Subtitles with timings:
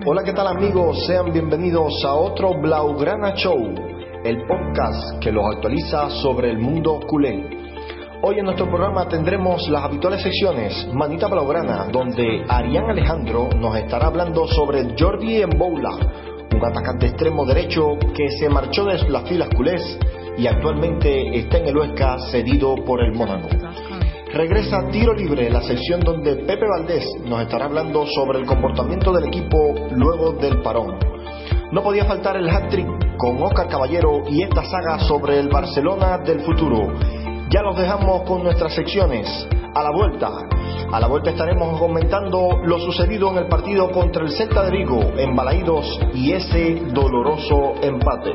[0.00, 1.04] Hola, ¿qué tal amigos?
[1.06, 3.74] Sean bienvenidos a otro Blaugrana Show,
[4.24, 7.44] el podcast que los actualiza sobre el mundo culé.
[8.22, 14.06] Hoy en nuestro programa tendremos las habituales secciones Manita Blaugrana, donde Arián Alejandro nos estará
[14.06, 15.90] hablando sobre Jordi Emboula,
[16.54, 19.98] un atacante extremo derecho que se marchó de las filas culés
[20.38, 23.61] y actualmente está en el Huesca cedido por el Mónaco.
[24.32, 29.26] Regresa Tiro Libre, la sección donde Pepe Valdés nos estará hablando sobre el comportamiento del
[29.26, 30.98] equipo luego del parón.
[31.70, 36.40] No podía faltar el hat-trick con Oscar Caballero y esta saga sobre el Barcelona del
[36.40, 36.94] futuro.
[37.50, 39.28] Ya los dejamos con nuestras secciones.
[39.74, 40.30] A la vuelta,
[40.90, 45.12] a la vuelta estaremos comentando lo sucedido en el partido contra el Celta de Vigo
[45.18, 48.32] en Balaídos y ese doloroso empate.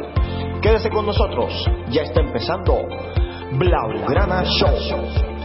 [0.62, 2.88] Quédese con nosotros, ya está empezando
[3.54, 5.37] Blaugrana Show.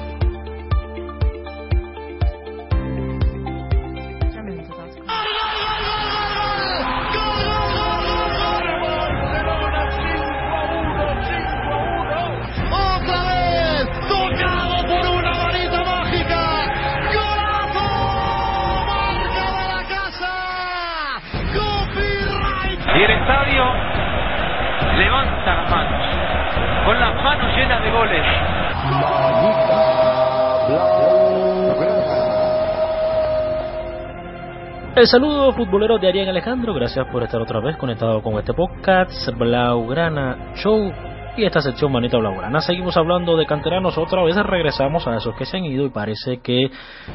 [34.95, 39.29] El saludo futbolero de Arián Alejandro, gracias por estar otra vez conectado con este podcast
[39.37, 40.93] Blaugrana Show.
[41.37, 42.61] Y esta sección Manita Blaugrana.
[42.61, 46.41] Seguimos hablando de canteranos, otra vez regresamos a esos que se han ido y parece
[46.41, 46.71] que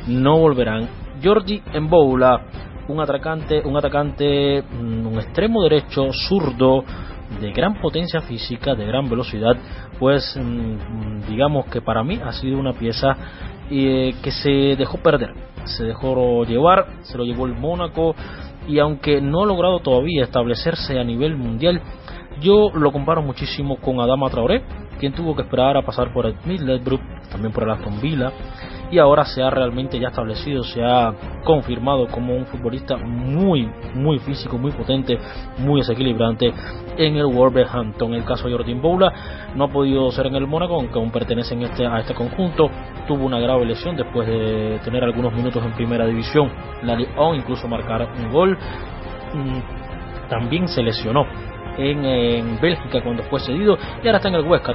[0.08, 0.90] no volverán.
[1.24, 2.42] Jordi Emboula,
[2.88, 6.84] un atacante, un atacante, mm, un extremo derecho, zurdo,
[7.40, 9.56] de gran potencia física, de gran velocidad,
[10.00, 13.16] pues mm, digamos que para mí ha sido una pieza
[13.70, 15.34] eh, que se dejó perder
[15.68, 18.16] se dejó llevar, se lo llevó el Mónaco
[18.68, 21.82] y aunque no ha logrado todavía establecerse a nivel mundial,
[22.42, 24.64] yo lo comparo muchísimo con Adama Traoré,
[25.00, 28.32] quien tuvo que esperar a pasar por el Middlesbrough, también por el Aston Villa,
[28.92, 34.20] y ahora se ha realmente ya establecido, se ha confirmado como un futbolista muy, muy
[34.20, 35.18] físico, muy potente,
[35.58, 36.54] muy desequilibrante
[36.98, 38.14] en el Wolverhampton.
[38.14, 39.14] El caso de Jordan Boula
[39.56, 42.70] no ha podido ser en el Mónaco, aunque aún pertenece este, a este conjunto.
[43.08, 46.52] Tuvo una grave lesión después de tener algunos minutos en primera división,
[46.84, 48.58] la Lyon, incluso marcar un gol.
[49.34, 51.26] Mm, también se lesionó
[51.78, 54.74] en, Bélgica cuando fue cedido y ahora está en el Huesca,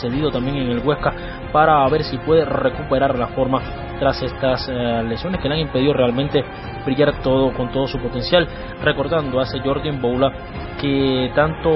[0.00, 1.12] cedido también en el Huesca
[1.52, 3.60] para ver si puede recuperar la forma
[3.98, 6.44] tras estas eh, lesiones que le han impedido realmente
[6.84, 8.48] brillar todo con todo su potencial.
[8.82, 10.32] Recordando ese Jordan Boula
[10.80, 11.70] que tanto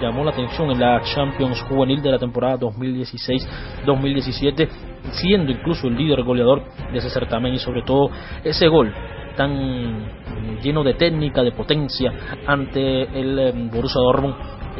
[0.00, 4.68] llamó la atención en la Champions Juvenil de la temporada 2016-2017,
[5.10, 6.62] siendo incluso el líder goleador
[6.92, 8.10] de ese certamen y sobre todo
[8.44, 8.94] ese gol
[9.38, 12.12] tan lleno de técnica, de potencia
[12.46, 14.34] ante el em, Borussia Dortmund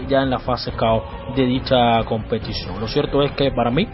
[0.08, 1.04] ya en la fase KO
[1.34, 2.80] de dicha competición.
[2.80, 3.88] Lo cierto es que para mí,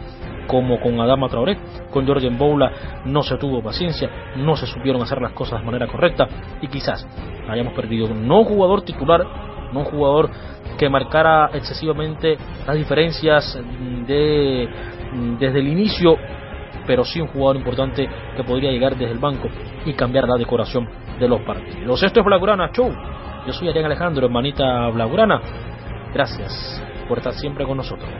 [0.47, 1.59] como con Adama Traoré,
[1.91, 5.87] con Jorgen Boula, no se tuvo paciencia, no se supieron hacer las cosas de manera
[5.87, 6.27] correcta
[6.61, 7.07] y quizás
[7.49, 9.25] hayamos perdido no un jugador titular,
[9.73, 10.31] no un jugador
[10.79, 12.37] que marcara excesivamente
[12.67, 13.59] las diferencias
[14.07, 14.69] de,
[15.39, 16.17] desde el inicio
[16.87, 19.49] pero sí un jugador importante que podría llegar desde el banco
[19.84, 22.03] y cambiar la decoración de los partidos.
[22.03, 22.93] Esto es Blaugrana Show.
[23.47, 25.41] Yo soy Arián Alejandro, hermanita Blaugrana.
[26.12, 28.11] Gracias por estar siempre con nosotros.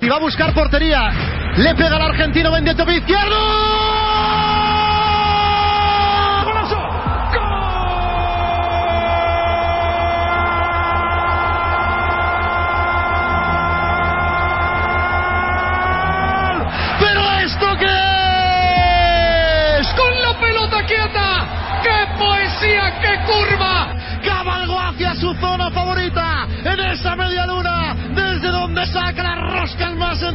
[0.00, 1.10] Y va a buscar portería.
[1.56, 3.99] Le pega al argentino Benedetto izquierdo.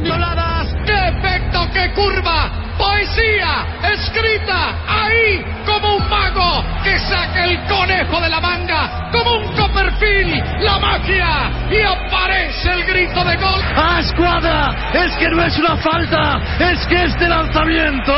[0.06, 0.74] Endioladas.
[0.84, 2.50] ¡Qué efecto, qué curva!
[2.78, 9.56] Poesía escrita ahí como un mago que saca el conejo de la manga, como un
[9.56, 13.62] Copperfield, la magia y aparece el grito de gol.
[13.76, 14.76] ¡A escuadra!
[14.92, 18.14] Es que no es una falta, es que este lanzamiento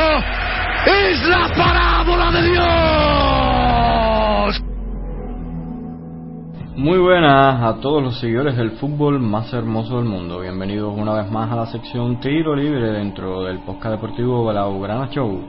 [0.87, 3.79] es la parábola de Dios.
[6.79, 10.39] Muy buenas a todos los seguidores del fútbol más hermoso del mundo.
[10.39, 15.43] Bienvenidos una vez más a la sección Tiro Libre dentro del podcast deportivo Blaugrana Show.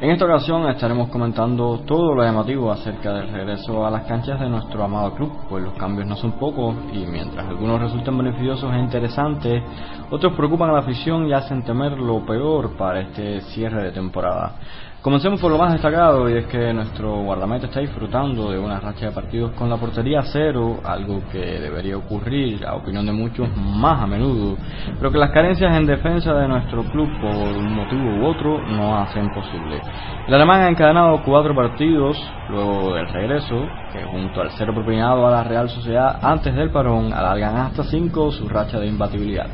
[0.00, 4.48] En esta ocasión estaremos comentando todo lo llamativo acerca del regreso a las canchas de
[4.48, 8.78] nuestro amado club, pues los cambios no son pocos y mientras algunos resultan beneficiosos e
[8.80, 9.62] interesantes,
[10.10, 14.56] otros preocupan a la afición y hacen temer lo peor para este cierre de temporada.
[15.00, 19.06] Comencemos por lo más destacado y es que nuestro guardameta está disfrutando de una racha
[19.06, 24.02] de partidos con la portería cero, algo que debería ocurrir, a opinión de muchos, más
[24.02, 24.56] a menudo,
[24.98, 28.98] pero que las carencias en defensa de nuestro club por un motivo u otro no
[28.98, 29.80] hacen posible.
[30.26, 32.18] El alemán ha encadenado cuatro partidos
[32.50, 37.12] luego del regreso, que junto al cero propinado a la Real Sociedad antes del parón
[37.12, 39.46] alargan hasta cinco su racha de imbatibilidad.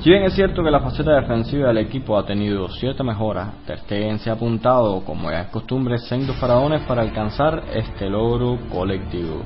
[0.00, 3.80] Si bien es cierto que la faceta defensiva del equipo ha tenido cierta mejora, Ter
[3.80, 9.42] Stegen se ha apuntado, como es costumbre, sendos faraones para alcanzar este logro colectivo.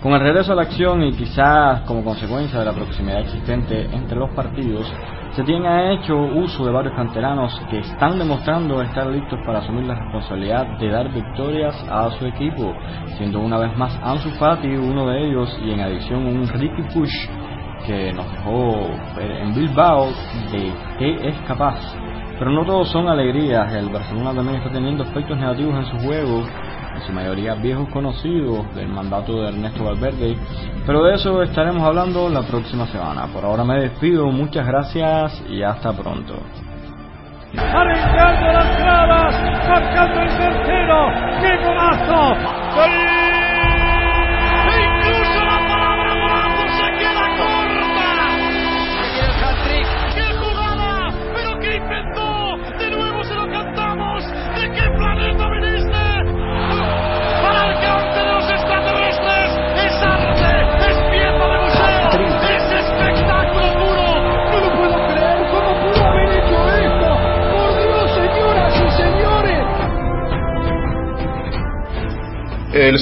[0.00, 4.16] Con el regreso a la acción y quizás como consecuencia de la proximidad existente entre
[4.16, 4.86] los partidos,
[5.32, 9.96] se tiene hecho uso de varios canteranos que están demostrando estar listos para asumir la
[9.96, 12.76] responsabilidad de dar victorias a su equipo,
[13.18, 17.28] siendo una vez más Ansu Fati uno de ellos y en adición un Ricky Push
[17.86, 18.88] que nos dejó
[19.18, 20.06] en Bilbao
[20.52, 21.78] de qué es capaz.
[22.38, 26.42] Pero no todos son alegrías, el Barcelona también está teniendo efectos negativos en su juego,
[26.94, 30.36] en su mayoría viejos conocidos del mandato de Ernesto Valverde,
[30.86, 33.26] pero de eso estaremos hablando la próxima semana.
[33.26, 36.34] Por ahora me despido, muchas gracias y hasta pronto.
[37.52, 41.10] las gradas, marcando el tercero,
[41.42, 43.19] ¡qué golazo!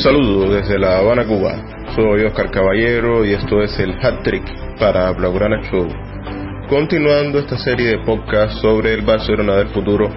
[0.03, 1.57] Saludo desde La Habana, Cuba.
[1.97, 4.45] Soy Oscar Caballero y esto es el Hat Trick
[4.79, 5.89] para Blaugrana Show.
[6.69, 10.09] Continuando esta serie de podcasts sobre el Barcelona del futuro,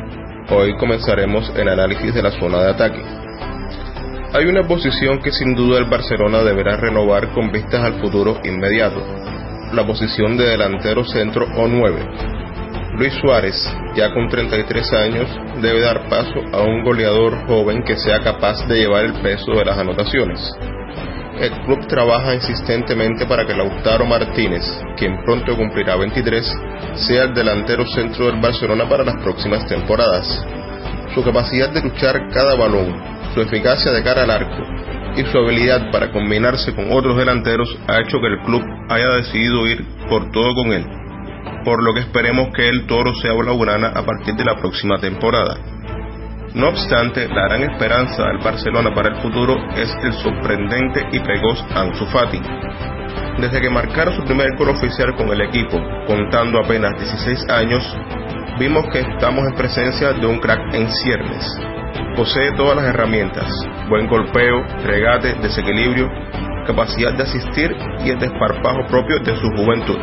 [0.51, 3.01] hoy comenzaremos el análisis de la zona de ataque.
[4.33, 9.03] Hay una posición que sin duda el Barcelona deberá renovar con vistas al futuro inmediato,
[9.73, 12.40] la posición de delantero centro o 9,
[12.93, 13.55] Luis Suárez,
[13.95, 15.29] ya con 33 años,
[15.61, 19.63] debe dar paso a un goleador joven que sea capaz de llevar el peso de
[19.63, 20.51] las anotaciones.
[21.39, 24.63] El club trabaja insistentemente para que Lautaro Martínez,
[24.97, 26.53] quien pronto cumplirá 23,
[26.95, 30.45] sea el delantero centro del Barcelona para las próximas temporadas.
[31.15, 32.93] Su capacidad de luchar cada balón,
[33.33, 34.63] su eficacia de cara al arco
[35.15, 39.65] y su habilidad para combinarse con otros delanteros ha hecho que el club haya decidido
[39.65, 41.00] ir por todo con él
[41.63, 45.57] por lo que esperemos que el toro sea blaugrana a partir de la próxima temporada.
[46.53, 51.63] No obstante, la gran esperanza del Barcelona para el futuro es el sorprendente y precoz
[51.73, 52.41] Ansu Fati.
[53.39, 57.97] Desde que marcara su primer gol oficial con el equipo, contando apenas 16 años,
[58.59, 61.45] vimos que estamos en presencia de un crack en ciernes.
[62.17, 63.47] Posee todas las herramientas,
[63.87, 66.09] buen golpeo, regate, desequilibrio,
[66.67, 67.73] capacidad de asistir
[68.03, 69.97] y el desparpajo propio de su juventud.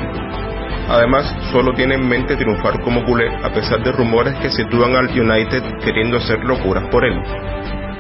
[0.89, 5.09] Además, solo tiene en mente triunfar como culé a pesar de rumores que sitúan al
[5.09, 7.21] United queriendo hacer locuras por él.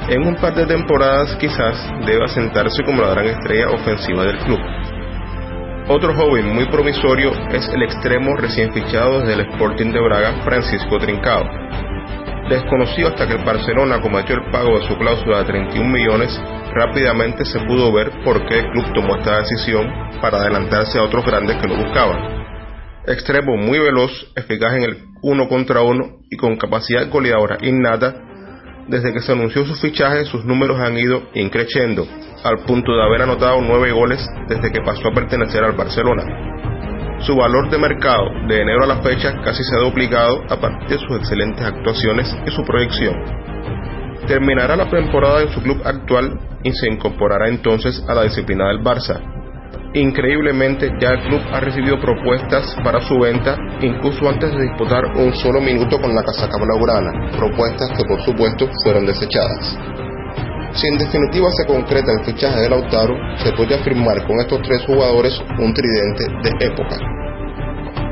[0.09, 1.77] En un par de temporadas quizás
[2.07, 4.59] deba sentarse como la gran estrella ofensiva del club.
[5.89, 10.99] Otro joven muy promisorio es el extremo recién fichado desde el Sporting de Braga, Francisco
[10.99, 11.45] Trincao.
[12.49, 16.41] Desconocido hasta que el Barcelona cometió el pago de su cláusula de 31 millones,
[16.73, 21.27] rápidamente se pudo ver por qué el club tomó esta decisión para adelantarse a otros
[21.27, 22.38] grandes que lo buscaban
[23.09, 28.15] extremo muy veloz, eficaz en el uno contra uno y con capacidad goleadora innata,
[28.89, 32.07] desde que se anunció su fichaje sus números han ido increciendo,
[32.45, 36.23] al punto de haber anotado nueve goles desde que pasó a pertenecer al Barcelona.
[37.21, 40.89] Su valor de mercado de enero a la fecha casi se ha duplicado a partir
[40.89, 43.15] de sus excelentes actuaciones y su proyección.
[44.27, 48.81] Terminará la temporada en su club actual y se incorporará entonces a la disciplina del
[48.81, 49.21] Barça,
[49.95, 55.33] Increíblemente ya el club ha recibido propuestas para su venta incluso antes de disputar un
[55.35, 59.79] solo minuto con la casaca blaugrana, propuestas que por supuesto fueron desechadas.
[60.73, 64.85] Si en definitiva se concreta el fichaje de Lautaro, se puede afirmar con estos tres
[64.85, 66.97] jugadores un tridente de época.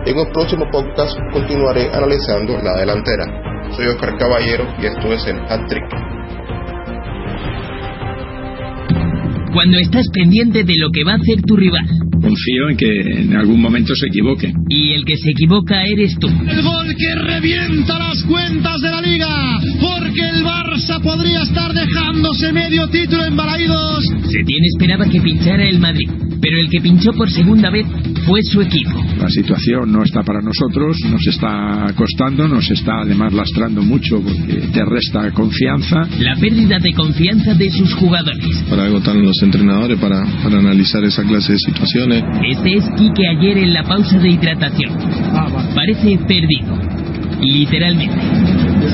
[0.06, 3.26] En el próximo podcast continuaré analizando la delantera.
[3.72, 6.15] Soy Oscar Caballero y esto es el Hat Trick.
[9.56, 11.86] Cuando estás pendiente de lo que va a hacer tu rival.
[12.20, 14.52] Confío en que en algún momento se equivoque.
[14.68, 16.28] Y el que se equivoca eres tú.
[16.28, 20.44] El gol que revienta las cuentas de la liga, porque el
[21.42, 24.04] estar dejándose medio título en Balaídos.
[24.30, 26.08] Setién esperaba que pinchara el Madrid,
[26.46, 27.84] pero el que pinchó por segunda vez
[28.24, 29.04] fue su equipo.
[29.18, 34.68] La situación no está para nosotros, nos está costando, nos está además lastrando mucho porque
[34.72, 36.06] te resta confianza.
[36.20, 38.62] La pérdida de confianza de sus jugadores.
[38.70, 42.22] Para algo están los entrenadores para, para analizar esa clase de situaciones.
[42.48, 44.92] Este es Quique ayer en la pausa de hidratación.
[45.74, 46.78] Parece perdido.
[47.40, 48.14] Literalmente.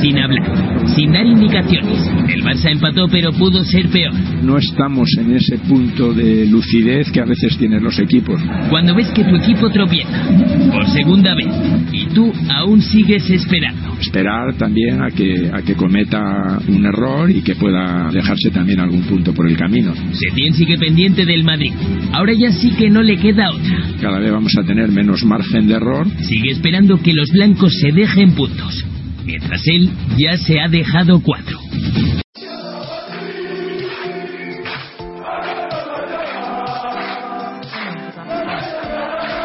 [0.01, 0.89] Sin hablar.
[0.97, 2.01] Sin dar indicaciones.
[2.29, 4.15] El Barça empató pero pudo ser peor.
[4.43, 8.41] No estamos en ese punto de lucidez que a veces tienen los equipos.
[8.69, 10.29] Cuando ves que tu equipo tropieza.
[10.73, 11.47] Por segunda vez.
[11.93, 13.97] Y tú aún sigues esperando.
[14.01, 19.03] Esperar también a que, a que cometa un error y que pueda dejarse también algún
[19.03, 19.95] punto por el camino.
[20.13, 21.73] Setién sigue pendiente del Madrid.
[22.13, 23.77] Ahora ya sí que no le queda otra.
[24.01, 26.09] Cada vez vamos a tener menos margen de error.
[26.23, 28.85] Sigue esperando que los blancos se dejen puntos.
[29.25, 31.61] Mientras él ya se ha dejado cuatro.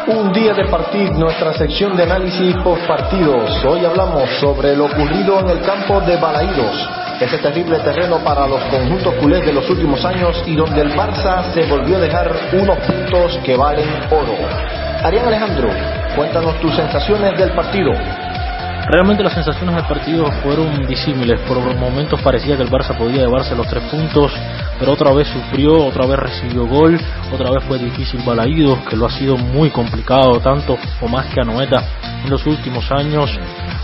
[0.08, 3.62] Un día de partido, nuestra sección de análisis post partidos.
[3.66, 6.88] Hoy hablamos sobre lo ocurrido en el campo de Balaídos,
[7.20, 11.52] ese terrible terreno para los conjuntos culés de los últimos años y donde el Barça
[11.52, 14.32] se volvió a dejar unos puntos que valen oro.
[15.04, 15.68] Arián Alejandro,
[16.16, 17.92] cuéntanos tus sensaciones del partido.
[18.90, 21.38] Realmente las sensaciones del partido fueron disímiles.
[21.40, 24.32] Por momentos parecía que el Barça podía llevarse los tres puntos,
[24.78, 26.98] pero otra vez sufrió, otra vez recibió gol,
[27.30, 31.38] otra vez fue difícil Balaídos, que lo ha sido muy complicado, tanto o más que
[31.38, 31.82] a Noeta
[32.24, 33.30] en los últimos años.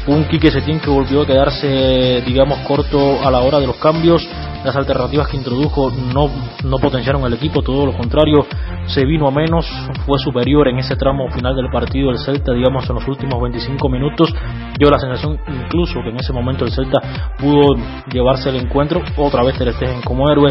[0.06, 4.26] Un Quique Setién que volvió a quedarse, digamos, corto a la hora de los cambios.
[4.64, 6.30] Las alternativas que introdujo no,
[6.64, 8.46] no potenciaron el equipo, todo lo contrario,
[8.86, 9.66] se vino a menos,
[10.06, 13.88] fue superior en ese tramo final del partido el Celta, digamos, en los últimos 25
[13.90, 14.34] minutos.
[14.78, 16.98] Dio la sensación incluso que en ese momento el Celta
[17.38, 17.76] pudo
[18.10, 20.50] llevarse el encuentro, otra vez Ter Stegen como héroe.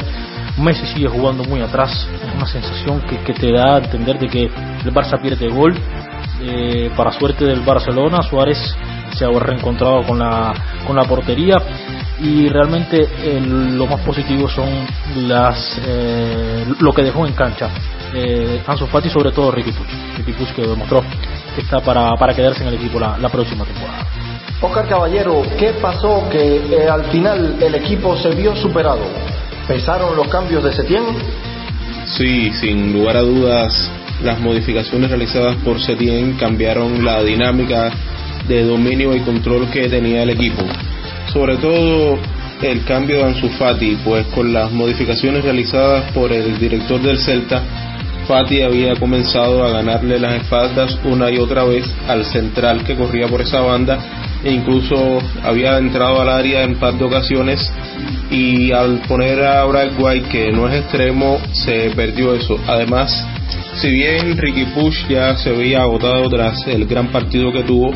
[0.59, 4.27] Messi sigue jugando muy atrás, es una sensación que, que te da a entender de
[4.27, 5.73] que el Barça pierde gol.
[6.45, 8.57] Eh, para suerte del Barcelona, Suárez
[9.15, 10.53] se ha reencontrado con la,
[10.85, 11.57] con la portería
[12.19, 14.69] y realmente eh, lo más positivo son
[15.27, 17.69] las eh, lo que dejó en cancha
[18.13, 21.03] eh, Ansu Fati sobre todo Ricky Puig Ricky Puig que demostró
[21.55, 24.05] que está para, para quedarse en el equipo la, la próxima temporada
[24.63, 29.01] Oscar Caballero, ¿qué pasó que eh, al final el equipo se vio superado?
[29.67, 31.03] ¿Pesaron los cambios de Setién?
[32.05, 33.91] Sí, sin lugar a dudas,
[34.23, 37.91] las modificaciones realizadas por Setien cambiaron la dinámica
[38.47, 40.63] de dominio y control que tenía el equipo.
[41.31, 42.19] Sobre todo
[42.61, 47.61] el cambio de Ansu Fati, pues con las modificaciones realizadas por el director del Celta,
[48.27, 53.27] Fati había comenzado a ganarle las espaldas una y otra vez al central que corría
[53.27, 53.99] por esa banda
[54.43, 57.71] e incluso había entrado al área en par de ocasiones
[58.31, 59.91] y al poner a Brad
[60.31, 62.57] que no es extremo se perdió eso.
[62.67, 63.25] Además,
[63.75, 67.93] si bien Ricky Push ya se veía agotado tras el gran partido que tuvo,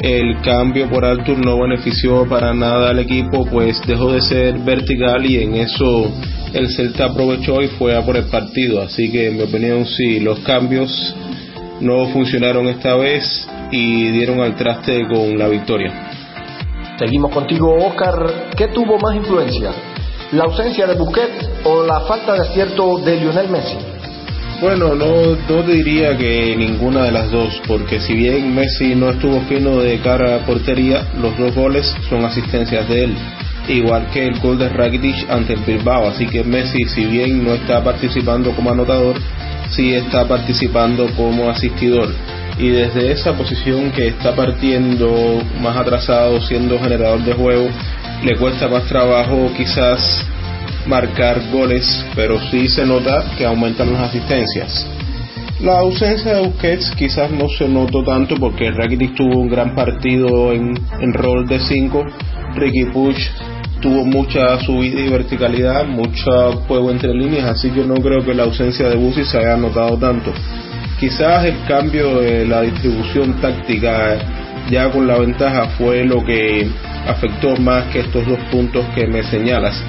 [0.00, 5.26] el cambio por Arthur no benefició para nada al equipo, pues dejó de ser vertical
[5.26, 6.10] y en eso
[6.52, 8.82] el Celta aprovechó y fue a por el partido.
[8.82, 11.14] Así que en mi opinión sí, los cambios
[11.80, 15.92] no funcionaron esta vez y dieron al traste con la victoria.
[16.98, 18.50] Seguimos contigo, Oscar.
[18.56, 19.72] ¿Qué tuvo más influencia?
[20.32, 23.76] ¿La ausencia de Busquets o la falta de acierto de Lionel Messi?
[24.60, 29.40] Bueno, no, no diría que ninguna de las dos, porque si bien Messi no estuvo
[29.42, 33.14] fino de cara a portería, los dos goles son asistencias de él,
[33.68, 37.54] igual que el gol de Rakitic ante el Bilbao, así que Messi, si bien no
[37.54, 39.14] está participando como anotador,
[39.70, 42.08] sí está participando como asistidor.
[42.58, 47.68] Y desde esa posición que está partiendo más atrasado, siendo generador de juego,
[48.24, 50.26] le cuesta más trabajo quizás
[50.86, 54.86] marcar goles, pero sí se nota que aumentan las asistencias.
[55.60, 60.52] La ausencia de Busquets quizás no se notó tanto porque Rakitic tuvo un gran partido
[60.52, 62.04] en, en rol de 5,
[62.54, 63.16] Ricky Puig
[63.80, 68.44] tuvo mucha subida y verticalidad, mucho juego entre líneas, así que no creo que la
[68.44, 70.32] ausencia de Busi se haya notado tanto.
[70.98, 74.18] Quizás el cambio de la distribución táctica
[74.70, 76.68] ya con la ventaja fue lo que
[77.06, 79.82] afectó más que estos dos puntos que me señalas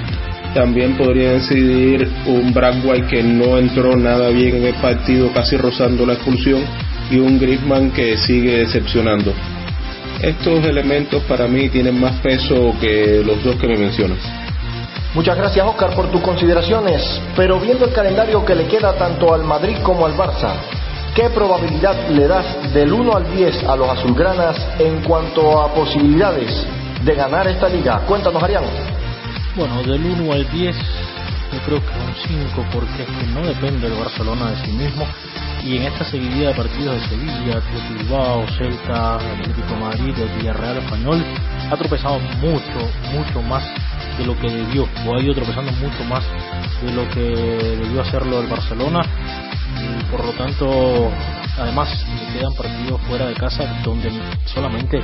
[0.54, 6.04] también podría decidir un Bragway que no entró nada bien en el partido, casi rozando
[6.06, 6.62] la expulsión,
[7.10, 9.32] y un Griezmann que sigue decepcionando.
[10.22, 14.18] Estos elementos para mí tienen más peso que los dos que me mencionas.
[15.14, 19.42] Muchas gracias Oscar por tus consideraciones, pero viendo el calendario que le queda tanto al
[19.42, 20.52] Madrid como al Barça,
[21.16, 26.64] ¿qué probabilidad le das del 1 al 10 a los azulgranas en cuanto a posibilidades
[27.02, 28.02] de ganar esta liga?
[28.06, 28.89] Cuéntanos, Arián.
[29.56, 30.76] Bueno, del 1 al 10
[31.52, 32.14] yo creo que un
[32.54, 35.04] 5 porque es que no depende el Barcelona de sí mismo.
[35.64, 41.24] Y en esta seguidilla de partidos de Sevilla, Atlético Bilbao, Celta, Atlético Madrid, Villarreal Español
[41.70, 43.62] ha tropezado mucho, mucho más
[44.16, 46.24] de lo que debió o ha ido tropezando mucho más
[46.82, 49.00] de lo que debió hacerlo el Barcelona.
[49.76, 51.10] Y por lo tanto
[51.58, 54.10] además le quedan partidos fuera de casa donde
[54.46, 55.00] solamente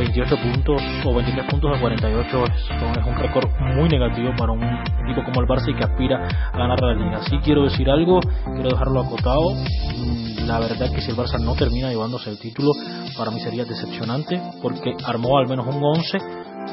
[0.00, 4.62] 28 puntos o 23 puntos de 48 es, un récord muy negativo para un
[5.04, 7.18] equipo como el Barça y que aspira a ganar la liga.
[7.28, 9.52] Sí quiero decir algo, quiero dejarlo acotado.
[9.52, 12.70] Mm, la verdad es que si el Barça no termina llevándose el título,
[13.18, 16.18] para mí sería decepcionante porque armó al menos un 11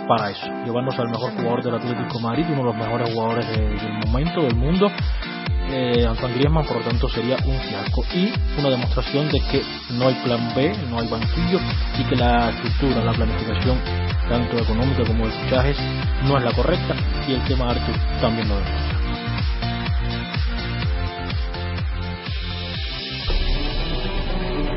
[0.07, 4.07] para eso, llevándose al mejor jugador del Atlético Madrid, uno de los mejores jugadores del
[4.07, 4.87] momento, del mundo,
[5.69, 10.07] eh, Antoine Griezmann, por lo tanto sería un fiasco y una demostración de que no
[10.07, 11.59] hay plan B, no hay banquillo
[11.99, 13.77] y que la estructura, la planificación
[14.29, 15.77] tanto económica como de fichajes
[16.23, 16.95] no es la correcta
[17.27, 18.97] y el tema Artur también lo demuestra.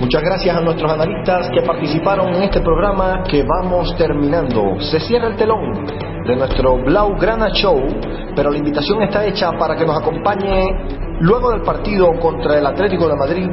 [0.00, 4.80] Muchas gracias a nuestros analistas que participaron en este programa que vamos terminando.
[4.80, 5.84] Se cierra el telón
[6.24, 7.84] de nuestro Blaugrana Show,
[8.34, 10.64] pero la invitación está hecha para que nos acompañe
[11.20, 13.48] luego del partido contra el Atlético de Madrid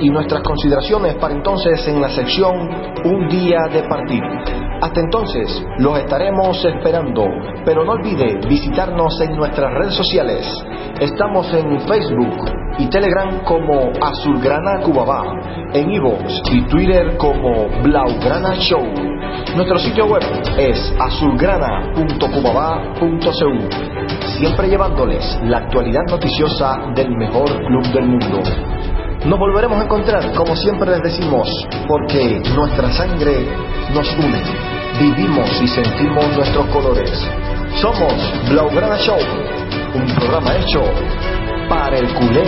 [0.00, 4.26] y nuestras consideraciones para entonces en la sección Un día de partido.
[4.80, 7.26] Hasta entonces, los estaremos esperando,
[7.64, 10.50] pero no olvide visitarnos en nuestras redes sociales.
[11.00, 12.44] Estamos en Facebook
[12.78, 15.22] y Telegram como Azulgrana Cubabá,
[15.72, 18.84] en Evox y Twitter como Blaugrana Show.
[19.56, 20.22] Nuestro sitio web
[20.58, 23.93] es azulgrana.cubabá.cu,
[24.38, 28.42] siempre llevándoles la actualidad noticiosa del mejor club del mundo.
[29.26, 31.48] Nos volveremos a encontrar, como siempre les decimos,
[31.88, 33.46] porque nuestra sangre
[33.94, 34.42] nos une.
[35.00, 37.10] Vivimos y sentimos nuestros colores.
[37.80, 38.12] Somos
[38.50, 39.18] Blaugrana Show,
[39.94, 40.82] un programa hecho
[41.68, 42.44] para el culé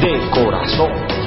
[0.00, 1.21] de corazón.